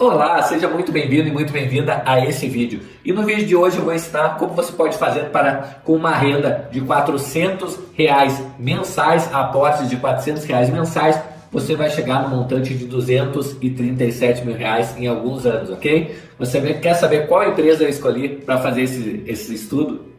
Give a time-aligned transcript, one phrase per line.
[0.00, 2.82] Olá, seja muito bem-vindo e muito bem-vinda a esse vídeo.
[3.04, 6.14] E no vídeo de hoje eu vou ensinar como você pode fazer para, com uma
[6.14, 12.74] renda de 400 reais mensais, aportes de 400 reais mensais, você vai chegar no montante
[12.74, 16.16] de 237 mil reais em alguns anos, ok?
[16.38, 20.12] Você quer saber qual empresa eu escolhi para fazer esse, esse estudo?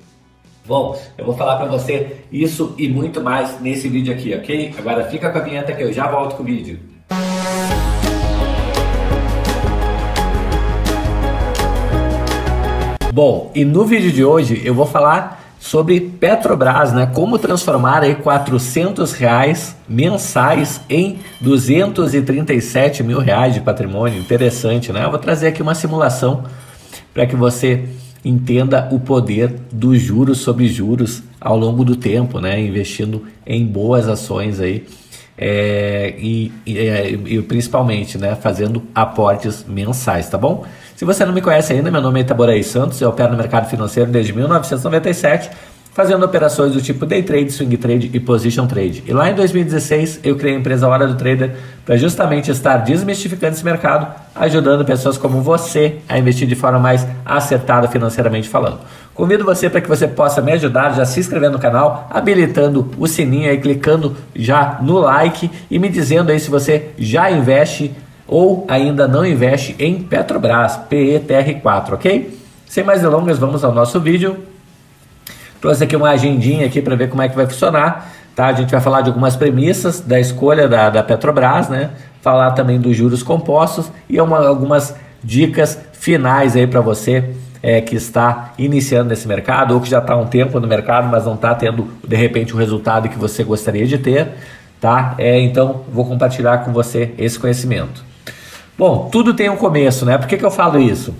[0.66, 4.74] Bom, eu vou falar para você isso e muito mais nesse vídeo aqui, ok?
[4.78, 6.99] Agora fica com a vinheta que eu já volto com o vídeo.
[13.12, 17.08] Bom, e no vídeo de hoje eu vou falar sobre Petrobras, né?
[17.08, 24.20] Como transformar aí 400 reais mensais em 237 mil reais de patrimônio.
[24.20, 25.04] Interessante, né?
[25.06, 26.44] Eu vou trazer aqui uma simulação
[27.12, 27.86] para que você
[28.24, 32.62] entenda o poder dos juros sobre juros ao longo do tempo, né?
[32.62, 34.86] Investindo em boas ações aí
[35.42, 40.66] é, e, e, é, e, principalmente né, fazendo aportes mensais, tá bom?
[41.00, 43.70] Se você não me conhece ainda, meu nome é Itaboraí Santos, eu opero no mercado
[43.70, 45.50] financeiro desde 1997,
[45.94, 49.06] fazendo operações do tipo day trade, swing trade e position trade.
[49.08, 53.54] E lá em 2016 eu criei a empresa Hora do Trader para justamente estar desmistificando
[53.54, 58.80] esse mercado, ajudando pessoas como você a investir de forma mais acertada financeiramente falando.
[59.16, 63.08] Convido você para que você possa me ajudar já se inscrevendo no canal, habilitando o
[63.08, 67.96] sininho aí, clicando já no like e me dizendo aí se você já investe
[68.30, 72.40] ou ainda não investe em Petrobras, PETR4, ok?
[72.68, 74.38] Sem mais delongas, vamos ao nosso vídeo.
[75.60, 78.14] Trouxe aqui uma agendinha aqui para ver como é que vai funcionar.
[78.36, 78.46] Tá?
[78.46, 81.90] A gente vai falar de algumas premissas da escolha da, da Petrobras, né?
[82.22, 87.96] Falar também dos juros compostos e uma, algumas dicas finais aí para você é, que
[87.96, 91.34] está iniciando nesse mercado ou que já está há um tempo no mercado, mas não
[91.34, 94.30] está tendo de repente o resultado que você gostaria de ter,
[94.80, 95.16] tá?
[95.18, 98.09] É, então vou compartilhar com você esse conhecimento.
[98.80, 100.18] Bom, tudo tem um começo, né?
[100.18, 101.14] Por que, que eu falo isso?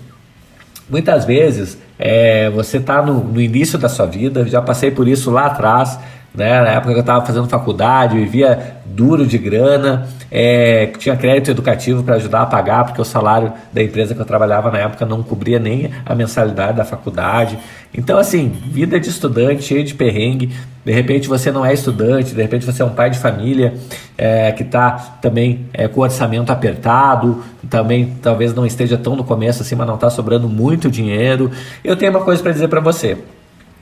[0.88, 5.30] Muitas vezes é, você está no, no início da sua vida, já passei por isso
[5.30, 5.98] lá atrás,
[6.34, 6.60] né?
[6.60, 12.02] Na época que eu estava fazendo faculdade, vivia duro de grana, é, tinha crédito educativo
[12.02, 15.22] para ajudar a pagar, porque o salário da empresa que eu trabalhava na época não
[15.22, 17.58] cobria nem a mensalidade da faculdade.
[17.92, 20.52] Então, assim, vida de estudante, cheio de perrengue.
[20.84, 23.74] De repente você não é estudante, de repente você é um pai de família
[24.16, 29.24] é, que está também é, com o orçamento apertado, também talvez não esteja tão no
[29.24, 31.50] começo assim, mas não está sobrando muito dinheiro.
[31.84, 33.18] Eu tenho uma coisa para dizer para você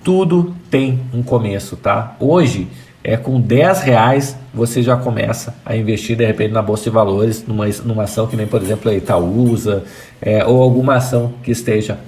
[0.02, 2.16] tudo tem um começo, tá?
[2.18, 2.68] Hoje,
[3.02, 7.44] é com 10 reais você já começa a investir de repente na bolsa de valores,
[7.46, 9.84] numa, numa ação que nem, por exemplo, a Itaúsa,
[10.20, 11.98] é, ou alguma ação que esteja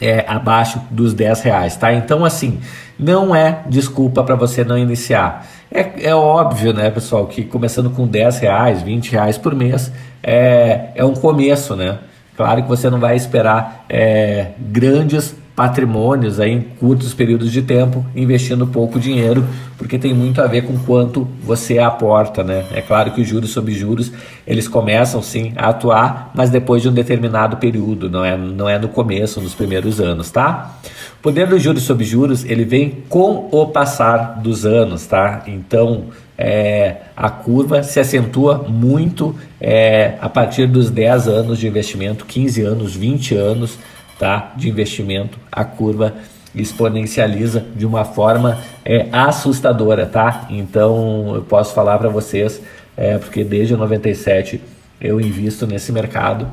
[0.00, 1.92] é, abaixo dos 10 reais, tá?
[1.92, 2.60] Então, assim,
[2.98, 5.46] não é desculpa para você não iniciar.
[5.70, 9.90] É, é óbvio, né, pessoal, que começando com 10 reais, 20 reais por mês
[10.22, 11.98] é, é um começo, né?
[12.36, 18.04] Claro que você não vai esperar é, grandes patrimônios aí em curtos períodos de tempo,
[18.14, 19.42] investindo pouco dinheiro,
[19.78, 22.66] porque tem muito a ver com quanto você aporta, né?
[22.74, 24.12] É claro que os juros sobre juros,
[24.46, 28.78] eles começam sim a atuar, mas depois de um determinado período, não é, não é
[28.78, 30.78] no começo, nos primeiros anos, tá?
[31.18, 35.42] O poder dos juros sobre juros, ele vem com o passar dos anos, tá?
[35.46, 36.04] Então,
[36.36, 42.62] é, a curva se acentua muito é, a partir dos 10 anos de investimento, 15
[42.62, 43.78] anos, 20 anos,
[44.18, 46.14] tá, de investimento, a curva
[46.54, 50.46] exponencializa de uma forma é, assustadora, tá?
[50.50, 52.62] Então eu posso falar para vocês,
[52.96, 54.60] é, porque desde 97
[55.00, 56.48] eu invisto nesse mercado,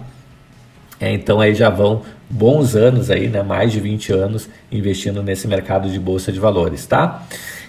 [1.00, 3.42] é, então aí já vão bons anos aí, né?
[3.42, 7.24] Mais de 20 anos investindo nesse mercado de bolsa de valores, tá?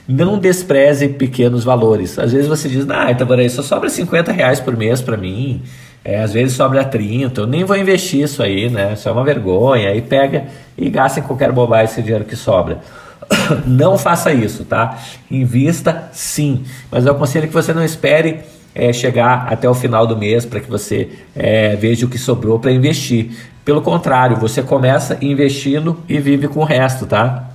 [0.06, 2.18] Não despreze pequenos valores.
[2.18, 5.62] Às vezes você diz, ah, Itaboraí, só sobra 50 reais por mês para mim.
[6.04, 8.92] É, às vezes sobra 30, eu nem vou investir isso aí, né?
[8.92, 9.88] Isso é uma vergonha.
[9.88, 10.44] Aí pega
[10.76, 12.80] e gasta em qualquer bobagem esse dinheiro que sobra.
[13.66, 14.98] Não faça isso, tá?
[15.30, 18.40] Invista sim, mas eu aconselho que você não espere
[18.74, 22.58] é, chegar até o final do mês para que você é, veja o que sobrou
[22.58, 23.30] para investir.
[23.64, 27.53] Pelo contrário, você começa investindo e vive com o resto, tá?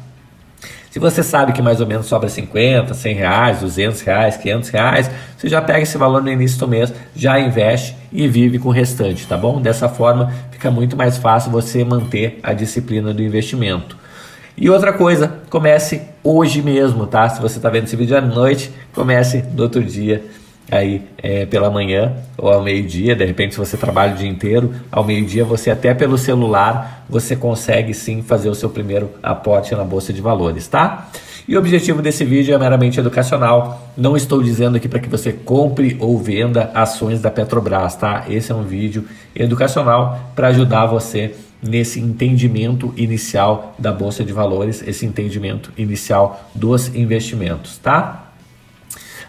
[0.91, 5.11] Se você sabe que mais ou menos sobra 50, 100 reais, 200 reais, 500 reais,
[5.37, 8.71] você já pega esse valor no início do mês, já investe e vive com o
[8.71, 9.61] restante, tá bom?
[9.61, 13.95] Dessa forma fica muito mais fácil você manter a disciplina do investimento.
[14.57, 17.29] E outra coisa, comece hoje mesmo, tá?
[17.29, 20.23] Se você está vendo esse vídeo à noite, comece no outro dia
[20.71, 24.73] aí é, pela manhã ou ao meio-dia, de repente se você trabalha o dia inteiro,
[24.91, 29.83] ao meio-dia você até pelo celular você consegue sim fazer o seu primeiro aporte na
[29.83, 31.09] bolsa de valores, tá?
[31.47, 33.91] E o objetivo desse vídeo é meramente educacional.
[33.97, 38.25] Não estou dizendo aqui para que você compre ou venda ações da Petrobras, tá?
[38.29, 39.05] Esse é um vídeo
[39.35, 46.93] educacional para ajudar você nesse entendimento inicial da bolsa de valores, esse entendimento inicial dos
[46.95, 48.28] investimentos, tá?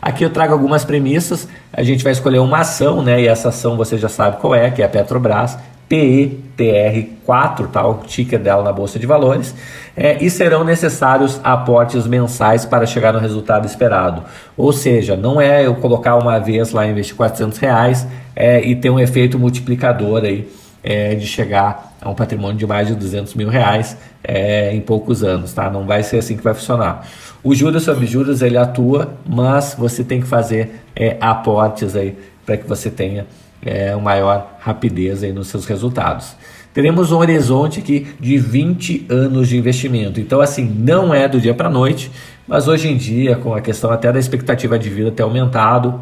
[0.00, 1.46] Aqui eu trago algumas premissas.
[1.72, 3.20] A gente vai escolher uma ação, né?
[3.20, 5.58] E essa ação você já sabe qual é, que é a Petrobras.
[5.90, 7.84] PETR4, tá?
[7.84, 9.52] o ticker dela na Bolsa de Valores,
[9.96, 14.22] é, e serão necessários aportes mensais para chegar no resultado esperado.
[14.56, 18.06] Ou seja, não é eu colocar uma vez lá investir 400 reais
[18.36, 20.48] é, e ter um efeito multiplicador aí
[20.82, 25.22] é, de chegar a um patrimônio de mais de 200 mil reais é, em poucos
[25.22, 25.70] anos, tá?
[25.70, 27.06] Não vai ser assim que vai funcionar.
[27.42, 32.56] O juros sobre juros ele atua, mas você tem que fazer é, aportes aí para
[32.56, 33.26] que você tenha
[33.64, 36.34] é, uma maior rapidez aí nos seus resultados.
[36.72, 40.20] Teremos um horizonte aqui de 20 anos de investimento.
[40.20, 42.10] Então, assim, não é do dia para a noite,
[42.46, 46.00] mas hoje em dia, com a questão até da expectativa de vida ter aumentado,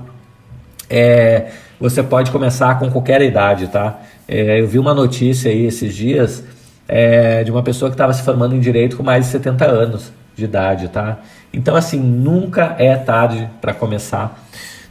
[0.90, 4.00] é, você pode começar com qualquer idade, tá?
[4.26, 6.44] É, eu vi uma notícia aí esses dias
[6.88, 10.12] é, de uma pessoa que estava se formando em direito com mais de 70 anos
[10.34, 11.18] de idade, tá?
[11.52, 14.38] Então, assim, nunca é tarde para começar.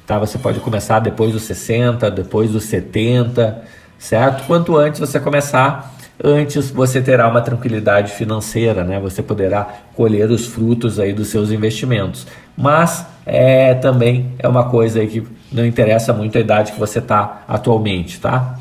[0.06, 0.18] Tá?
[0.20, 3.62] Você pode começar depois dos 60, depois dos 70,
[3.98, 4.46] certo?
[4.46, 5.94] Quanto antes você começar,
[6.24, 9.00] antes você terá uma tranquilidade financeira, né?
[9.00, 12.26] Você poderá colher os frutos aí dos seus investimentos.
[12.56, 17.00] Mas é também é uma coisa aí que não interessa muito a idade que você
[17.00, 18.58] está atualmente, tá?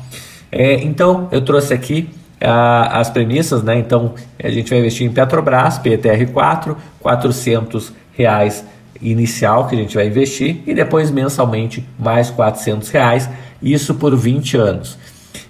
[0.51, 2.09] É, então eu trouxe aqui
[2.41, 3.77] ah, as premissas, né?
[3.77, 8.65] Então a gente vai investir em Petrobras, PTR4, 400 reais
[9.01, 13.29] inicial que a gente vai investir e depois mensalmente mais 400 reais,
[13.61, 14.97] isso por 20 anos.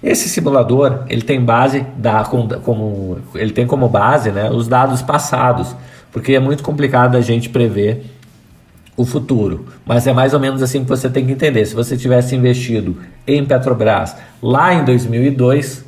[0.02, 5.74] Esse simulador ele tem base da, como ele tem como base né, os dados passados,
[6.12, 8.04] porque é muito complicado a gente prever
[8.98, 9.64] o futuro.
[9.86, 11.64] Mas é mais ou menos assim que você tem que entender.
[11.64, 15.84] Se você tivesse investido em Petrobras lá em 2002,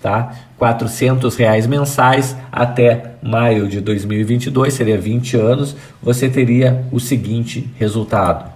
[0.00, 0.32] tá?
[0.56, 8.48] 400 reais mensais até maio de 2022, seria 20 anos, você teria o seguinte resultado,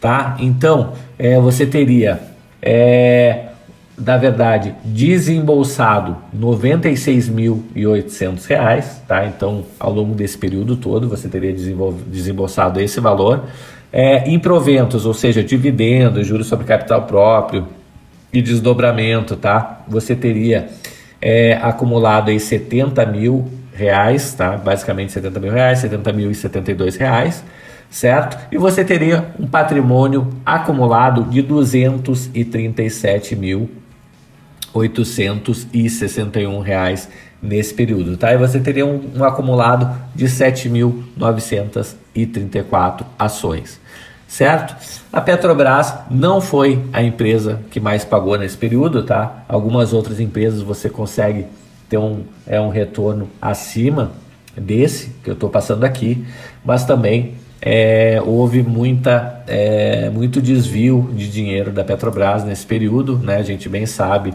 [0.00, 0.36] tá?
[0.40, 2.18] Então, é, você teria,
[2.62, 3.47] é,
[3.98, 9.26] na verdade, desembolsado R$ 96.800, tá?
[9.26, 13.44] Então, ao longo desse período todo, você teria desembolsado esse valor.
[13.92, 17.66] É, em proventos, ou seja, dividendos, juros sobre capital próprio,
[18.32, 19.82] e desdobramento, tá?
[19.88, 20.68] Você teria
[21.20, 24.56] é, acumulado aí 70 mil reais, tá?
[24.56, 27.42] Basicamente 70 mil reais, 70 mil e 72 reais,
[27.88, 28.38] certo?
[28.52, 33.70] E você teria um patrimônio acumulado de 237 mil
[34.74, 37.08] 861 reais
[37.40, 38.32] nesse período, tá?
[38.32, 43.80] E você teria um, um acumulado de 7.934 ações
[44.28, 44.76] certo?
[45.10, 49.44] A Petrobras não foi a empresa que mais pagou nesse período, tá?
[49.48, 51.46] Algumas outras empresas você consegue
[51.88, 54.12] ter um, é, um retorno acima
[54.54, 56.26] desse que eu estou passando aqui,
[56.62, 63.36] mas também é, houve muita, é, muito desvio de dinheiro da Petrobras nesse período, né?
[63.36, 64.34] A gente bem sabe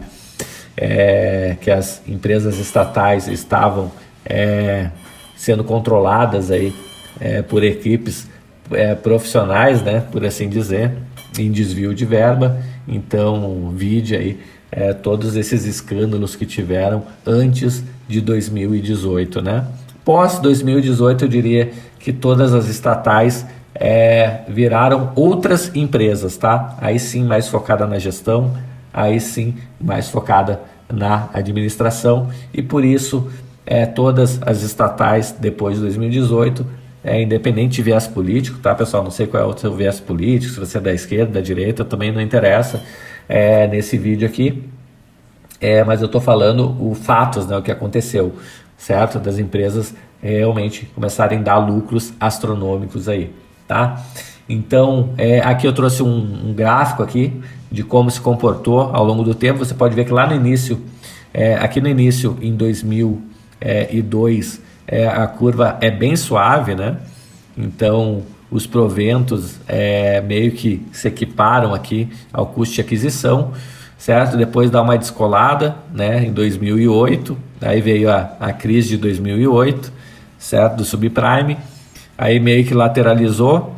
[0.76, 3.90] é, que as empresas estatais estavam
[4.24, 4.90] é,
[5.36, 6.74] sendo controladas aí
[7.20, 8.28] é, por equipes
[8.70, 10.92] é, profissionais, né, por assim dizer,
[11.38, 12.58] em desvio de verba.
[12.86, 14.40] Então, vide aí
[14.70, 19.66] é, todos esses escândalos que tiveram antes de 2018, né?
[20.04, 26.76] Pós 2018, eu diria que todas as estatais é, viraram outras empresas, tá?
[26.80, 28.52] Aí sim mais focada na gestão,
[28.94, 33.28] aí sim mais focada na administração e por isso
[33.66, 36.64] é, todas as estatais depois de 2018
[37.04, 39.04] é, independente de viés político, tá, pessoal?
[39.04, 41.84] Não sei qual é o seu viés político, se você é da esquerda, da direita,
[41.84, 42.82] também não interessa
[43.28, 44.64] é, nesse vídeo aqui.
[45.60, 48.34] É, mas eu estou falando o fatos, né, o que aconteceu,
[48.78, 49.18] certo?
[49.18, 53.30] Das empresas realmente começarem a dar lucros astronômicos aí,
[53.68, 54.02] tá?
[54.48, 59.22] Então, é, aqui eu trouxe um, um, gráfico aqui de como se comportou ao longo
[59.22, 59.58] do tempo.
[59.58, 60.80] Você pode ver que lá no início,
[61.32, 66.98] é, aqui no início, em 2002, é, a curva é bem suave, né?
[67.56, 73.52] Então os proventos é, meio que se equiparam aqui ao custo de aquisição,
[73.96, 74.36] certo?
[74.36, 76.24] Depois dá uma descolada, né?
[76.24, 79.90] Em 2008, aí veio a, a crise de 2008,
[80.38, 80.76] certo?
[80.76, 81.56] Do subprime,
[82.16, 83.74] aí meio que lateralizou,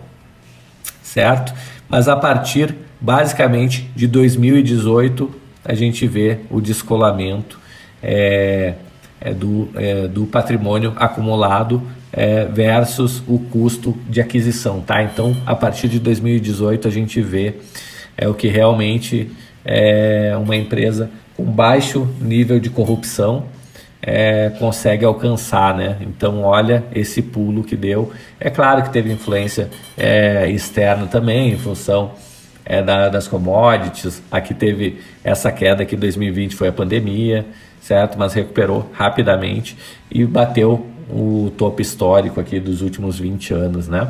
[1.16, 1.54] certo?
[1.88, 7.58] Mas a partir basicamente de 2018 a gente vê o descolamento
[8.02, 8.75] é,
[9.18, 11.82] é, do, é, do patrimônio acumulado
[12.12, 15.02] é, versus o custo de aquisição, tá?
[15.02, 17.54] Então, a partir de 2018 a gente vê
[18.14, 19.30] é o que realmente
[19.64, 23.44] é uma empresa com baixo nível de corrupção
[24.06, 25.96] é, consegue alcançar, né?
[26.00, 28.12] Então, olha esse pulo que deu.
[28.38, 32.12] É claro que teve influência é, externa também, em função
[32.64, 34.22] é, da, das commodities.
[34.30, 37.44] Aqui teve essa queda que 2020 foi a pandemia,
[37.80, 38.16] certo?
[38.16, 39.76] Mas recuperou rapidamente
[40.08, 44.08] e bateu o topo histórico aqui dos últimos 20 anos, né?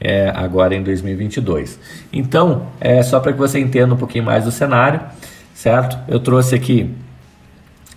[0.00, 1.78] É, agora em 2022.
[2.12, 5.00] Então, é só para que você entenda um pouquinho mais do cenário,
[5.54, 5.98] certo?
[6.08, 6.90] Eu trouxe aqui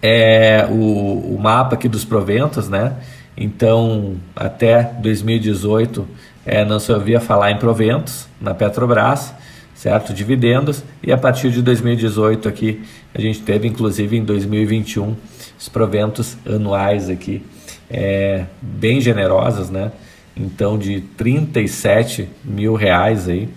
[0.04, 2.98] é, o, o mapa aqui dos proventos, né?
[3.38, 6.06] Então, até 2018
[6.46, 9.34] é, não se ouvia falar em proventos na Petrobras,
[9.74, 10.14] certo?
[10.14, 12.84] Dividendos, e a partir de 2018 aqui,
[13.16, 15.16] a gente teve inclusive em 2021
[15.58, 17.42] os proventos anuais aqui
[17.90, 19.90] é, bem generosas, né?
[20.36, 23.48] Então, de 37 mil reais aí,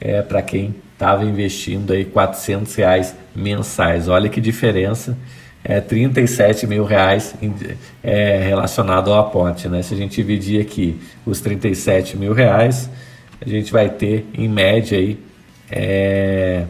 [0.00, 4.08] é, para quem estava investindo aí 400 reais mensais.
[4.08, 5.16] Olha que diferença,
[5.64, 7.34] é 37 mil reais
[8.02, 9.82] é, relacionado ao aporte, né?
[9.82, 12.90] Se a gente dividir aqui os 37 mil reais,
[13.40, 15.18] a gente vai ter em média aí
[15.70, 16.64] é,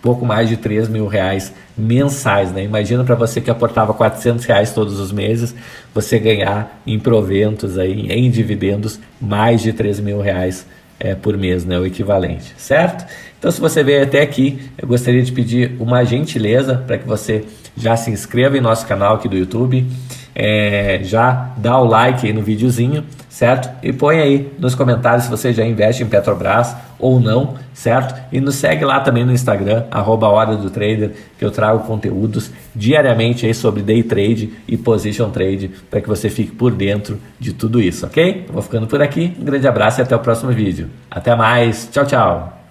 [0.00, 2.62] pouco mais de 3 mil reais mensais, né?
[2.62, 5.54] Imagina para você que aportava 400 reais todos os meses,
[5.94, 10.66] você ganhar em proventos aí, em dividendos, mais de 3 mil reais
[11.00, 11.78] é, por mês, né?
[11.78, 13.04] O equivalente, certo?
[13.38, 17.44] Então, se você veio até aqui, eu gostaria de pedir uma gentileza para que você
[17.76, 19.86] já se inscreva em nosso canal aqui do YouTube,
[20.34, 23.70] é, já dá o like aí no videozinho, certo?
[23.82, 28.20] E põe aí nos comentários se você já investe em Petrobras ou não, certo?
[28.32, 32.50] E nos segue lá também no Instagram, arroba Hora do Trader, que eu trago conteúdos
[32.74, 37.52] diariamente aí sobre day trade e position trade para que você fique por dentro de
[37.52, 38.46] tudo isso, ok?
[38.52, 40.88] Vou ficando por aqui, um grande abraço e até o próximo vídeo.
[41.10, 42.63] Até mais, tchau, tchau!